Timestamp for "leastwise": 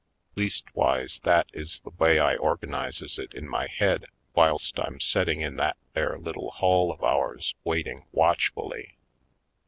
0.35-1.19